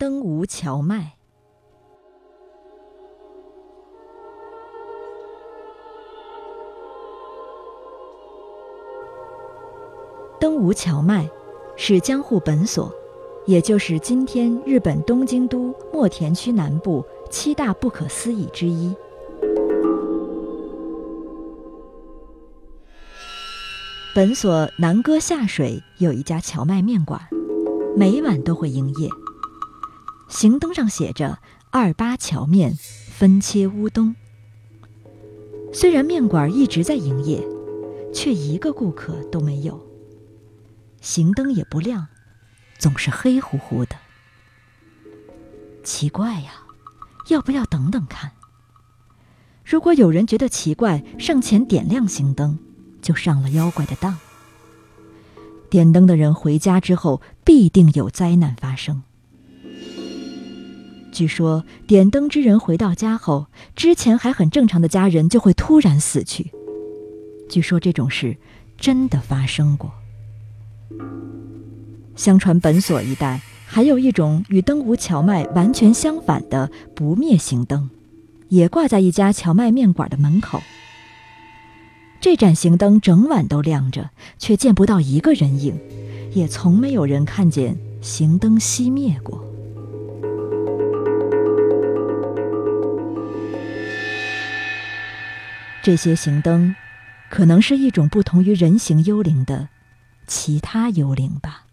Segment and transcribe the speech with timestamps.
[0.00, 1.12] 登吴荞麦。
[10.40, 11.28] 登吴荞麦
[11.76, 12.90] 是江户本所，
[13.44, 18.96] 也就是今天日本东京都墨田区南部七大不可思议之一。
[24.14, 27.20] 本所南歌下水有一家荞麦面馆，
[27.94, 29.10] 每晚都会营业。
[30.30, 31.40] 行灯上写着
[31.70, 34.14] “二八荞面，分切乌冬”。
[35.74, 37.44] 虽然面馆一直在营业，
[38.14, 39.84] 却一个顾客都没有。
[41.00, 42.06] 行灯也不亮，
[42.78, 43.96] 总是黑乎乎的。
[45.82, 46.52] 奇怪呀，
[47.28, 48.30] 要不要等等看？
[49.64, 52.58] 如果有人觉得奇怪，上前点亮行灯。
[53.02, 54.18] 就上了妖怪的当。
[55.70, 59.02] 点灯的人回家之后，必定有灾难发生。
[61.12, 66.50] 据说，点灯之人回到家后，之前还很正常的家人就会突然死去。
[67.48, 68.36] 据说这种事
[68.78, 69.92] 真的发生过。
[72.14, 77.90] 相传本所一带还有一种与灯无荞麦完全相反的不灭行灯，
[78.48, 80.62] 也挂在一家荞麦面馆的门口。
[82.20, 85.74] 这盏行灯整晚都亮着，却见不到一个人影，
[86.34, 89.44] 也从没有人看见行灯熄灭过。
[95.82, 96.74] 这些行灯，
[97.28, 99.68] 可能是一种不同于人形幽灵的
[100.26, 101.64] 其他幽灵吧。